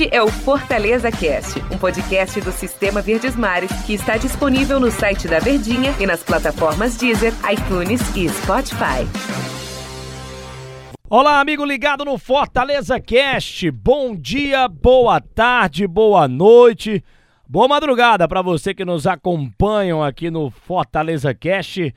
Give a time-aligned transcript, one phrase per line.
[0.00, 4.92] Este é o Fortaleza Cast, um podcast do Sistema Verdes Mares que está disponível no
[4.92, 9.02] site da Verdinha e nas plataformas Deezer, iTunes e Spotify.
[11.10, 13.68] Olá, amigo ligado no Fortaleza Cast.
[13.72, 17.02] Bom dia, boa tarde, boa noite,
[17.48, 21.92] boa madrugada para você que nos acompanham aqui no Fortaleza Cast.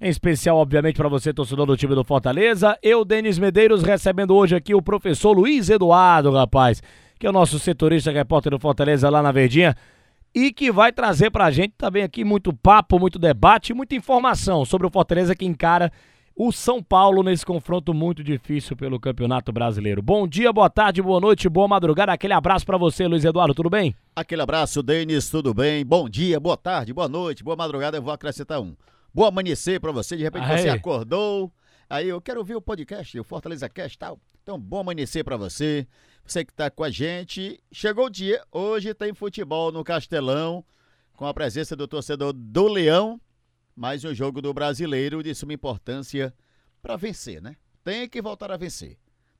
[0.00, 2.78] Em especial, obviamente, para você, torcedor do time do Fortaleza.
[2.80, 6.80] Eu, Denis Medeiros, recebendo hoje aqui o professor Luiz Eduardo, rapaz,
[7.22, 9.76] que é o nosso setorista repórter do Fortaleza lá na Verdinha.
[10.34, 14.64] E que vai trazer para a gente também aqui muito papo, muito debate, muita informação
[14.64, 15.92] sobre o Fortaleza que encara
[16.34, 20.02] o São Paulo nesse confronto muito difícil pelo Campeonato Brasileiro.
[20.02, 22.12] Bom dia, boa tarde, boa noite, boa madrugada.
[22.12, 23.94] Aquele abraço para você, Luiz Eduardo, tudo bem?
[24.16, 25.86] Aquele abraço, Denis, tudo bem?
[25.86, 27.98] Bom dia, boa tarde, boa noite, boa madrugada.
[27.98, 28.74] Eu vou acrescentar um.
[29.14, 30.16] Bom amanhecer para você.
[30.16, 30.58] De repente Aê.
[30.58, 31.52] você acordou.
[31.88, 34.18] Aí eu quero ouvir o podcast, o Fortaleza Cast tal.
[34.42, 35.86] Então, bom amanhecer para você.
[36.26, 37.60] Você que tá com a gente.
[37.70, 38.42] Chegou o dia.
[38.50, 40.64] Hoje tem futebol no Castelão.
[41.14, 43.20] Com a presença do torcedor do Leão.
[43.76, 46.34] Mais um jogo do brasileiro de suma importância
[46.82, 47.54] para vencer, né?
[47.84, 48.98] Tem que voltar a vencer.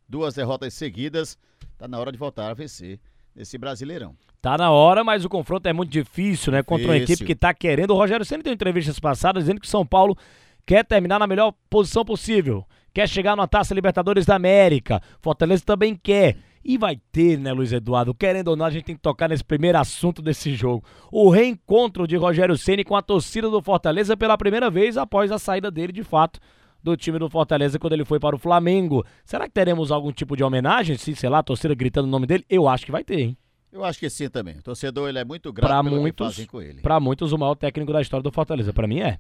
[0.08, 1.36] Duas derrotas seguidas.
[1.76, 3.00] Tá na hora de voltar a vencer
[3.34, 4.16] nesse Brasileirão.
[4.40, 6.62] Tá na hora, mas o confronto é muito difícil, né?
[6.62, 7.90] Contra uma equipe que tá querendo.
[7.90, 10.16] O Rogério sempre deu entrevistas passadas dizendo que São Paulo
[10.64, 12.64] quer terminar na melhor posição possível.
[12.92, 15.00] Quer chegar na Taça Libertadores da América.
[15.20, 16.36] Fortaleza também quer.
[16.64, 18.14] E vai ter, né, Luiz Eduardo?
[18.14, 20.84] Querendo ou não, a gente tem que tocar nesse primeiro assunto desse jogo.
[21.10, 25.38] O reencontro de Rogério Ceni com a torcida do Fortaleza pela primeira vez após a
[25.38, 26.38] saída dele, de fato,
[26.82, 29.04] do time do Fortaleza quando ele foi para o Flamengo.
[29.24, 30.96] Será que teremos algum tipo de homenagem?
[30.96, 32.44] Se, sei lá, a torcida gritando o nome dele?
[32.48, 33.36] Eu acho que vai ter, hein?
[33.72, 34.58] Eu acho que sim também.
[34.58, 36.82] O torcedor ele é muito grato pra muitos, com ele.
[36.82, 38.72] Para muitos, o maior técnico da história do Fortaleza.
[38.72, 39.18] Para mim é.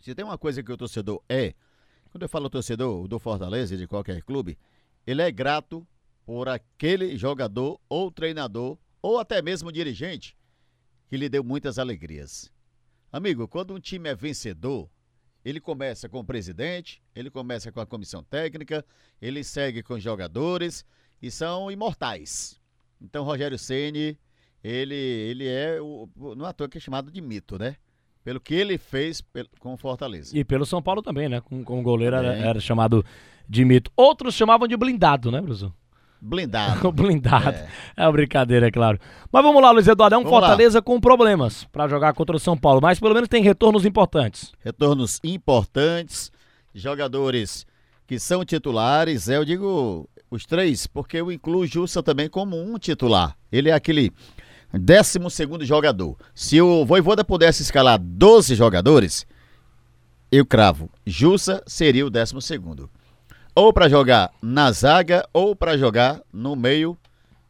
[0.00, 1.54] Se tem uma coisa que o torcedor é,
[2.14, 4.56] quando eu falo torcedor do Fortaleza e de qualquer clube,
[5.04, 5.84] ele é grato
[6.24, 10.36] por aquele jogador ou treinador ou até mesmo dirigente
[11.08, 12.52] que lhe deu muitas alegrias.
[13.10, 14.88] Amigo, quando um time é vencedor,
[15.44, 18.86] ele começa com o presidente, ele começa com a comissão técnica,
[19.20, 20.86] ele segue com os jogadores
[21.20, 22.60] e são imortais.
[23.00, 24.16] Então, Rogério Ceni,
[24.62, 27.76] ele, ele é, o, não é à toa que é chamado de mito, né?
[28.24, 29.22] Pelo que ele fez
[29.60, 30.36] com o Fortaleza.
[30.36, 31.42] E pelo São Paulo também, né?
[31.42, 33.04] Com, com o goleiro era, era, chamado
[33.46, 33.90] de mito.
[33.94, 35.74] Outros chamavam de blindado, né, Bruno?
[36.20, 36.88] Blindado.
[36.92, 37.50] blindado.
[37.50, 37.68] É.
[37.98, 38.98] é uma brincadeira, é claro.
[39.30, 40.14] Mas vamos lá, Luiz Eduardo.
[40.14, 40.82] É um vamos Fortaleza lá.
[40.82, 44.54] com problemas para jogar contra o São Paulo, mas pelo menos tem retornos importantes.
[44.60, 46.32] Retornos importantes,
[46.74, 47.66] jogadores
[48.06, 52.56] que são titulares, é, eu digo os três, porque eu incluo o Jussa também como
[52.56, 53.36] um titular.
[53.52, 54.10] Ele é aquele
[54.78, 56.16] décimo segundo jogador.
[56.34, 59.26] Se o Voivoda pudesse escalar 12 jogadores,
[60.30, 62.90] eu cravo, Jussa seria o décimo segundo
[63.54, 66.98] ou para jogar na zaga ou para jogar no meio,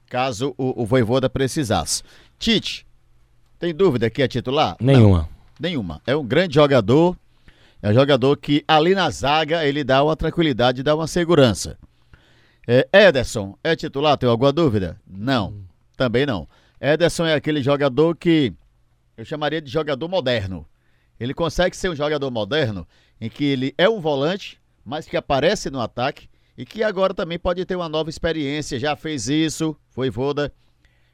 [0.07, 2.03] caso o, o Voivoda precisasse.
[2.39, 2.87] Tite,
[3.59, 4.77] tem dúvida que é titular?
[4.81, 5.21] Nenhuma.
[5.21, 6.03] Não, nenhuma.
[6.06, 7.17] É um grande jogador,
[7.81, 11.79] é um jogador que ali na zaga ele dá uma tranquilidade, dá uma segurança.
[12.67, 14.17] É, Ederson, é titular?
[14.17, 14.99] Tem alguma dúvida?
[15.06, 15.55] Não,
[15.97, 16.47] também não.
[16.84, 18.53] Ederson é aquele jogador que
[19.17, 20.69] eu chamaria de jogador moderno.
[21.19, 22.87] Ele consegue ser um jogador moderno
[23.19, 26.28] em que ele é um volante, mas que aparece no ataque
[26.59, 28.78] e que agora também pode ter uma nova experiência.
[28.78, 30.53] Já fez isso, foi Voda,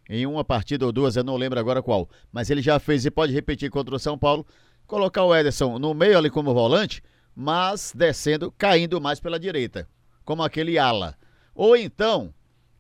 [0.09, 3.10] em uma partida ou duas, eu não lembro agora qual, mas ele já fez e
[3.12, 4.44] pode repetir contra o São Paulo.
[4.88, 7.00] Colocar o Ederson no meio ali como volante,
[7.32, 9.88] mas descendo, caindo mais pela direita,
[10.25, 11.16] como aquele ala.
[11.54, 12.34] Ou então,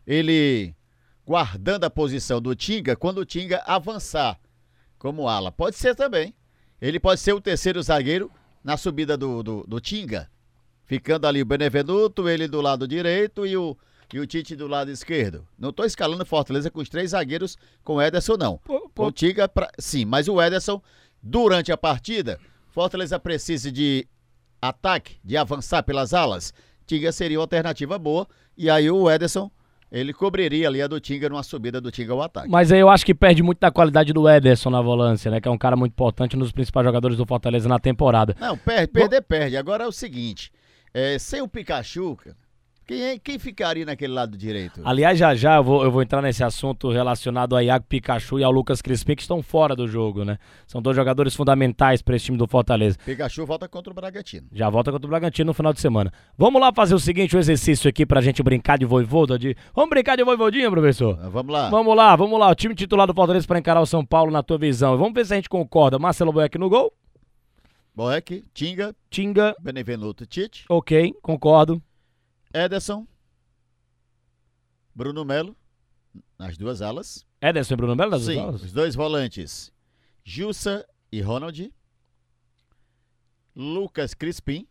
[0.04, 0.74] ele
[1.26, 4.38] guardando a posição do Tinga quando o Tinga avançar
[4.98, 5.50] como ala.
[5.50, 6.34] Pode ser também.
[6.80, 8.30] Ele pode ser o terceiro zagueiro
[8.62, 10.30] na subida do, do, do Tinga.
[10.84, 13.76] Ficando ali o Benevenuto, ele do lado direito e o,
[14.12, 15.46] e o Tite do lado esquerdo.
[15.58, 18.58] Não estou escalando Fortaleza com os três zagueiros com o Ederson, não.
[18.58, 19.06] Pô, pô.
[19.06, 19.70] O Tiga, pra...
[19.78, 20.82] sim, mas o Ederson,
[21.22, 24.06] durante a partida, Fortaleza precisa de
[24.60, 26.52] ataque, de avançar pelas alas.
[26.86, 28.26] Tinga seria uma alternativa boa.
[28.56, 29.50] E aí o Ederson,
[29.90, 32.48] ele cobriria ali a do Tinga numa subida do Tinga ao ataque.
[32.48, 35.40] Mas aí eu acho que perde muito da qualidade do Ederson na volância, né?
[35.40, 38.36] Que é um cara muito importante, um dos principais jogadores do Fortaleza na temporada.
[38.38, 39.56] Não, perde, perder, perde.
[39.56, 40.52] Agora é o seguinte.
[40.94, 42.16] É, sem o Pikachu,
[42.90, 44.80] quem, é, quem ficaria naquele lado direito?
[44.84, 48.42] Aliás, já já eu vou, eu vou entrar nesse assunto relacionado ao Iago Pikachu e
[48.42, 50.38] ao Lucas Crispim, que estão fora do jogo, né?
[50.66, 52.98] São dois jogadores fundamentais para esse time do Fortaleza.
[53.04, 54.48] Pikachu volta contra o Bragantino.
[54.52, 56.12] Já volta contra o Bragantino no final de semana.
[56.36, 59.38] Vamos lá fazer o seguinte, o um exercício aqui pra gente brincar de voivoda.
[59.38, 59.56] De...
[59.72, 61.16] Vamos brincar de voivodinha, professor?
[61.22, 61.70] Ah, vamos lá.
[61.70, 62.50] Vamos lá, vamos lá.
[62.50, 64.98] O time titular do Fortaleza para encarar o São Paulo na tua visão.
[64.98, 65.96] Vamos ver se a gente concorda.
[65.96, 66.92] Marcelo Boeck no gol.
[67.94, 68.96] Boeck, Tinga.
[69.08, 69.54] Tinga.
[69.60, 70.64] Benevenuto Tite.
[70.68, 71.80] Ok, concordo.
[72.52, 73.06] Ederson.
[74.94, 75.56] Bruno Melo.
[76.38, 77.24] nas duas alas.
[77.40, 78.62] Ederson e Bruno Melo nas duas Sim, alas?
[78.62, 79.72] os dois volantes,
[80.24, 81.72] Jussa e Ronald.
[83.54, 84.66] Lucas Crispim.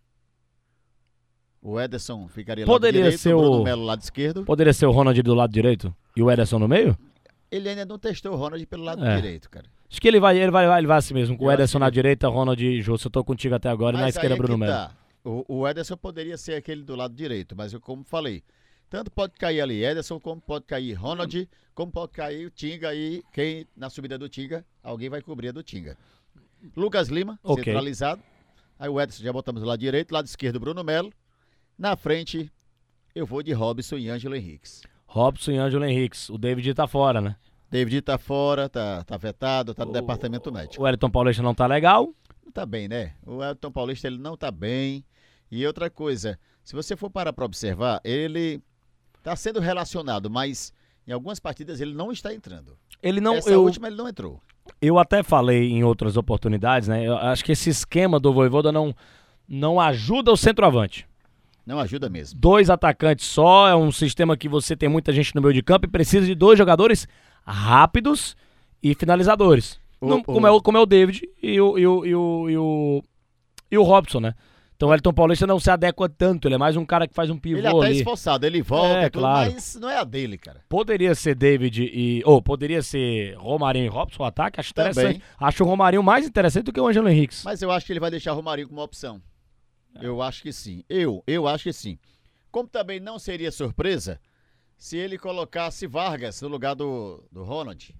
[1.61, 4.45] O Ederson ficaria Poderia lá do direito, ser o Bruno Melo lado esquerdo.
[4.45, 6.97] Poderia ser o Ronald do lado direito e o Ederson no meio?
[7.51, 9.15] Ele ainda não testou o Ronald pelo lado É.
[9.15, 9.65] direito, cara.
[9.89, 11.83] Acho que ele vai, ele vai, ele vai assim mesmo, com Eu o Ederson que-
[11.83, 12.95] na direita, Ronald e Jô.
[13.03, 14.71] Eu tô contigo até agora, e na Mas esquerda, é Bruno Melo.
[14.71, 14.95] tá.
[15.23, 18.41] O, o Ederson poderia ser aquele do lado direito, mas eu como falei,
[18.89, 23.21] tanto pode cair ali Ederson, como pode cair Ronald, como pode cair o Tinga e
[23.33, 25.97] quem na subida do Tinga, alguém vai cobrir a do Tinga.
[26.75, 27.63] Lucas Lima, Ok.
[27.63, 28.21] centralizado.
[28.77, 31.11] Aí o Ederson já botamos do lado direito, lado esquerdo Bruno Melo.
[31.77, 32.51] Na frente,
[33.13, 34.81] eu vou de Robson e Ângelo Henriques.
[35.05, 36.29] Robson e Ângelo Henriques.
[36.29, 37.35] O David tá fora, né?
[37.69, 40.81] David tá fora, tá, tá vetado, tá no O- departamento médico.
[40.83, 42.13] O Elton Paulista não tá legal.
[42.49, 43.13] Não tá bem, né?
[43.23, 45.05] O Elton Paulista ele não tá bem.
[45.51, 48.59] E outra coisa, se você for parar para observar, ele
[49.21, 50.73] tá sendo relacionado, mas
[51.07, 52.75] em algumas partidas ele não está entrando.
[53.03, 53.35] Ele não.
[53.35, 54.41] Essa eu, última ele não entrou.
[54.81, 57.05] eu até falei em outras oportunidades, né?
[57.05, 58.95] Eu acho que esse esquema do Voivoda não,
[59.47, 61.07] não ajuda o centroavante.
[61.67, 62.39] Não ajuda mesmo.
[62.39, 65.85] Dois atacantes só, é um sistema que você tem muita gente no meio de campo
[65.85, 67.07] e precisa de dois jogadores
[67.45, 68.35] rápidos
[68.81, 69.79] e finalizadores.
[70.01, 72.15] O- Não- o- como, é o, como é o David e o, e o, e
[72.15, 73.03] o, e o,
[73.71, 74.33] e o Robson, né?
[74.75, 77.29] Então o Elton Paulista não se adequa tanto, ele é mais um cara que faz
[77.29, 77.97] um pivô Ele é até ali.
[77.97, 79.51] esforçado, ele volta, É, tudo, claro.
[79.51, 80.61] mas não é a dele, cara.
[80.69, 82.21] Poderia ser David e.
[82.25, 84.57] Ou poderia ser Romarinho e Robson o ataque.
[84.57, 84.91] Acho Também.
[84.91, 85.23] interessante.
[85.37, 87.43] Acho o Romarinho mais interessante do que o Angelo Henriques.
[87.43, 89.21] Mas eu acho que ele vai deixar o Romarinho como opção.
[90.01, 90.81] Eu acho que sim.
[90.87, 91.99] Eu, eu acho que sim.
[92.49, 94.17] Como também não seria surpresa
[94.77, 97.93] se ele colocasse Vargas no lugar do, do Ronald.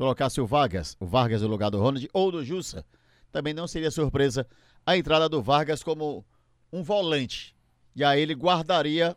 [0.00, 2.86] Colocasse o Vargas, o Vargas no lugar do Ronald ou do Jussa.
[3.30, 4.46] Também não seria surpresa
[4.86, 6.24] a entrada do Vargas como
[6.72, 7.54] um volante.
[7.94, 9.14] E aí ele guardaria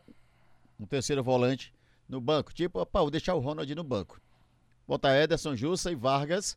[0.78, 1.72] um terceiro volante
[2.06, 2.52] no banco.
[2.52, 4.20] Tipo, opa, vou deixar o Ronald no banco.
[4.86, 6.54] Botar Ederson, Jussa e Vargas,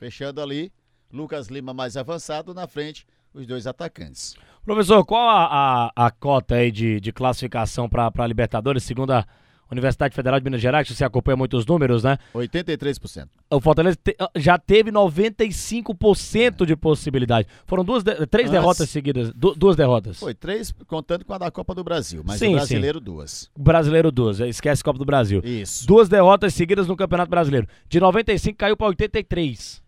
[0.00, 0.72] fechando ali.
[1.12, 4.34] Lucas Lima mais avançado, na frente, os dois atacantes.
[4.64, 9.24] Professor, qual a, a, a cota aí de, de classificação para a Libertadores, segundo a
[9.70, 12.18] Universidade Federal de Minas Gerais, você acompanha muitos números, né?
[12.34, 13.28] 83%.
[13.50, 17.46] O Fortaleza te- já teve 95% de possibilidade.
[17.66, 19.32] Foram duas de- três Antes- derrotas seguidas.
[19.32, 20.18] du- duas derrotas.
[20.18, 23.50] Foi três, contando com a da Copa do Brasil, mas Sim, o brasileiro duas.
[23.58, 24.40] Brasileiro duas.
[24.40, 25.40] Esquece Copa do Brasil.
[25.44, 25.86] Isso.
[25.86, 27.66] Duas derrotas seguidas no Campeonato Brasileiro.
[27.88, 29.82] De 95 caiu para 83.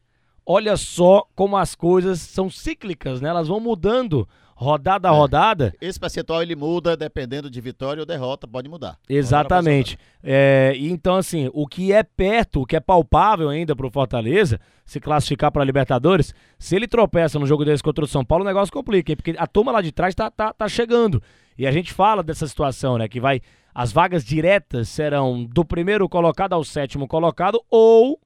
[0.44, 3.28] Olha só como as coisas são cíclicas, né?
[3.28, 4.28] Elas vão mudando
[4.62, 5.16] rodada a É.
[5.16, 5.74] rodada.
[5.80, 8.96] Esse percentual ele muda dependendo de vitória ou derrota, pode mudar.
[9.08, 9.98] Exatamente.
[10.22, 15.00] É, então, assim, o que é perto, o que é palpável ainda pro Fortaleza, se
[15.00, 18.72] classificar para Libertadores, se ele tropeça no jogo desse contra o São Paulo, o negócio
[18.72, 19.16] complica, hein?
[19.16, 21.22] Porque a turma lá de trás tá, tá, tá chegando.
[21.58, 23.08] E a gente fala dessa situação, né?
[23.08, 23.40] Que vai.
[23.74, 28.18] As vagas diretas serão do primeiro colocado ao sétimo colocado, ou.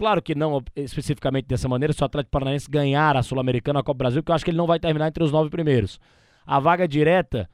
[0.00, 3.98] Claro que não especificamente dessa maneira, se o Atlético Paranaense ganhar a Sul-Americana, a Copa
[3.98, 6.00] Brasil, porque eu acho que ele não vai terminar entre os nove primeiros.
[6.46, 7.46] A vaga direta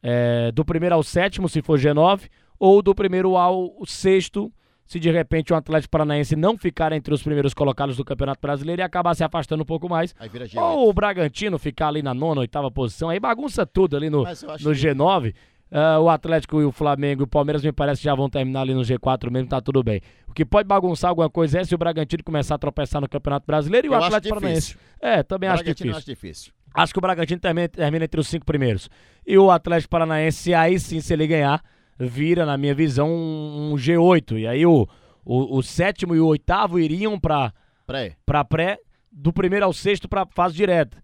[0.00, 4.52] é, do primeiro ao sétimo, se for G9, ou do primeiro ao sexto,
[4.86, 8.80] se de repente o Atlético Paranaense não ficar entre os primeiros colocados do Campeonato Brasileiro
[8.80, 10.14] e acabar se afastando um pouco mais.
[10.20, 10.62] Aí vira G8.
[10.62, 14.22] Ou o Bragantino ficar ali na nona, oitava posição, aí bagunça tudo ali no,
[14.64, 15.34] no que-
[15.70, 15.78] G9.
[15.78, 18.62] Ah, o Atlético e o Flamengo e o Palmeiras me parece que já vão terminar
[18.62, 20.00] ali no G4 mesmo, tá tudo bem.
[20.26, 23.46] O que pode bagunçar alguma coisa é se o Bragantino começar a tropeçar no Campeonato
[23.46, 24.76] Brasileiro e o Eu acho Atlético Paranaense.
[25.00, 25.96] É, também acho difícil.
[25.96, 26.52] acho difícil.
[26.74, 28.88] Acho que o Bragantino termina, termina entre os cinco primeiros.
[29.26, 31.62] E o Atlético Paranaense, aí sim, se ele ganhar,
[31.98, 34.38] vira, na minha visão, um, um G8.
[34.38, 34.86] E aí o,
[35.24, 37.52] o, o sétimo e o oitavo iriam pra,
[37.86, 38.16] Pré.
[38.24, 38.78] pra pré,
[39.10, 41.02] do primeiro ao sexto pra fase direta.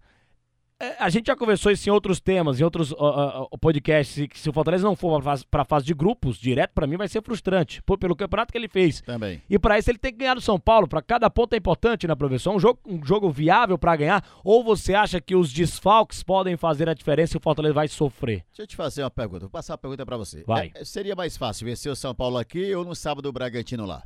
[0.77, 4.37] É, a gente já conversou isso em outros temas, em outros ó, ó, podcasts, que
[4.37, 7.23] se o Fortaleza não for fase, pra fase de grupos, direto, pra mim vai ser
[7.23, 8.99] frustrante, por- pelo campeonato que ele fez.
[8.99, 9.41] Também.
[9.49, 10.85] E pra isso ele tem que ganhar do São Paulo.
[10.85, 12.53] Pra cada ponto é importante, né, professor?
[12.53, 14.27] Um jogo, um jogo viável pra ganhar.
[14.43, 18.43] Ou você acha que os desfalques podem fazer a diferença e o Fortaleza vai sofrer?
[18.49, 19.41] Deixa eu te fazer uma pergunta.
[19.41, 20.43] Vou passar uma pergunta pra você.
[20.43, 20.71] Vai.
[20.75, 24.03] É, seria mais fácil vencer o São Paulo aqui ou no sábado o Bragantino lá?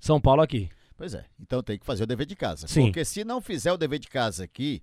[0.00, 0.68] São Paulo aqui.
[0.96, 1.24] Pois é.
[1.40, 2.68] Então tem que fazer o dever de casa.
[2.68, 2.84] Sim.
[2.84, 4.80] Porque se não fizer o dever de casa aqui,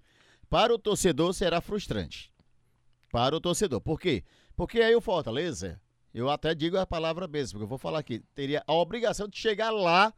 [0.50, 2.34] para o torcedor será frustrante.
[3.12, 3.82] Para o torcedor.
[3.82, 4.24] Por quê?
[4.56, 5.80] Porque aí o Fortaleza,
[6.14, 9.38] eu até digo a palavra mesmo, porque eu vou falar aqui, teria a obrigação de
[9.38, 10.14] chegar lá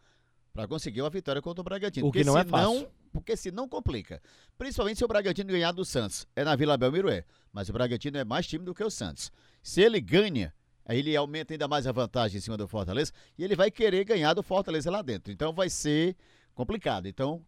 [0.54, 2.08] para conseguir uma vitória contra o Bragantino.
[2.08, 2.90] O que Porque não é fácil.
[3.12, 4.22] Porque se não complica.
[4.58, 6.26] Principalmente se o Bragantino ganhar do Santos.
[6.36, 7.26] É na Vila Belmiro, é.
[7.52, 9.32] Mas o Bragantino é mais time do que o Santos.
[9.62, 10.54] Se ele ganha,
[10.86, 14.06] aí ele aumenta ainda mais a vantagem em cima do Fortaleza e ele vai querer
[14.06, 15.32] ganhar do Fortaleza lá dentro.
[15.32, 16.16] Então vai ser
[16.54, 17.06] complicado.
[17.06, 17.46] Então,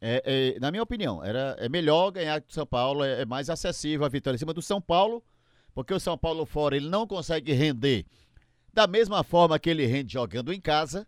[0.00, 3.48] é, é, na minha opinião, era, é melhor ganhar do São Paulo, é, é mais
[3.48, 5.22] acessível a vitória em cima do São Paulo,
[5.74, 8.06] porque o São Paulo fora ele não consegue render
[8.72, 11.06] Da mesma forma que ele rende jogando em casa,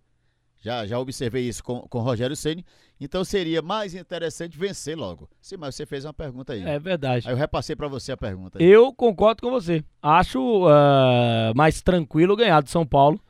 [0.61, 2.64] já, já observei isso com, com Rogério Ceni.
[3.00, 5.28] Então seria mais interessante vencer logo.
[5.40, 6.62] Sim, mas você fez uma pergunta aí.
[6.62, 7.28] É verdade.
[7.28, 8.61] Aí eu repassei para você a pergunta.
[8.61, 9.85] Eu concordo com você.
[10.02, 13.21] Acho uh, mais tranquilo ganhar do São Paulo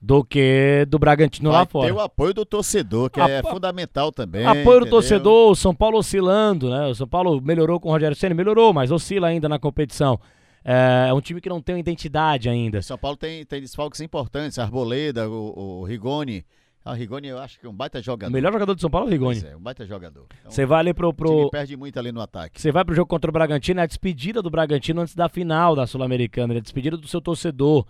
[0.00, 1.86] do que do Bragantino Vai lá fora.
[1.88, 4.44] Ter o apoio do torcedor, que é fundamental também.
[4.44, 4.80] Apoio entendeu?
[4.80, 6.86] do torcedor, o São Paulo oscilando, né?
[6.86, 10.20] O São Paulo melhorou com o Rogério Ceni, melhorou, mas oscila ainda na competição.
[10.64, 12.80] É, é um time que não tem uma identidade ainda.
[12.82, 16.44] São Paulo tem, tem desfalques importantes, Arboleda, o, o Rigoni.
[16.84, 18.30] Ah, o Rigoni eu acho que é um baita jogador.
[18.30, 19.40] O melhor jogador de São Paulo é o Rigoni.
[19.40, 20.26] Pois é, um baita jogador.
[20.40, 21.12] Então, Você vai ali pro.
[21.12, 21.30] pro...
[21.30, 22.60] O time perde muito ali no ataque.
[22.60, 25.74] Você vai pro jogo contra o Bragantino, é a despedida do Bragantino antes da final
[25.74, 27.84] da Sul-Americana, é a despedida do seu torcedor.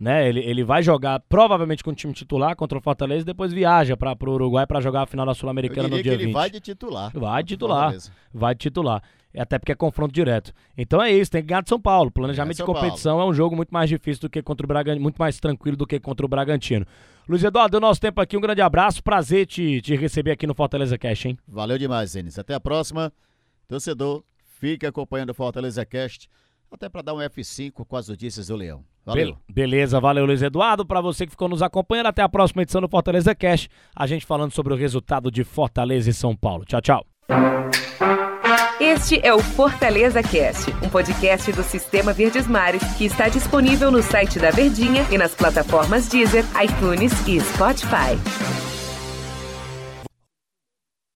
[0.00, 0.26] Né?
[0.26, 3.98] Ele, ele vai jogar provavelmente com o time titular contra o Fortaleza e depois viaja
[3.98, 6.32] para o Uruguai para jogar a final da Sul-Americana no dia que ele 20.
[6.32, 7.12] vai de titular.
[7.14, 7.94] Vai de titular.
[8.32, 9.02] Vai de titular.
[9.36, 10.52] Até porque é confronto direto.
[10.76, 12.10] Então é isso, tem que ganhar de São Paulo.
[12.10, 13.28] Planejamento de competição Paulo.
[13.28, 15.86] é um jogo muito mais difícil do que contra o Bragantino, muito mais tranquilo do
[15.86, 16.86] que contra o Bragantino.
[17.28, 19.02] Luiz Eduardo, deu nosso tempo aqui, um grande abraço.
[19.04, 21.38] Prazer te, te receber aqui no Fortaleza Cast, hein?
[21.46, 22.38] Valeu demais, Zenis.
[22.38, 23.12] Até a próxima.
[23.68, 24.24] Torcedor,
[24.58, 26.28] fique acompanhando o Fortaleza Cast,
[26.74, 28.84] até para dar um F5 com as notícias do Leão.
[29.04, 29.36] Valeu.
[29.48, 30.84] Be beleza, valeu Luiz Eduardo.
[30.84, 33.68] Para você que ficou nos acompanhando, até a próxima edição do Fortaleza Cast.
[33.94, 36.64] A gente falando sobre o resultado de Fortaleza e São Paulo.
[36.64, 37.06] Tchau, tchau.
[38.80, 44.02] Este é o Fortaleza Cast, um podcast do Sistema Verdes Mares que está disponível no
[44.02, 48.59] site da Verdinha e nas plataformas Deezer, iTunes e Spotify.